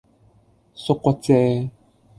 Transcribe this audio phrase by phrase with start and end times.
[0.73, 1.69] 縮骨遮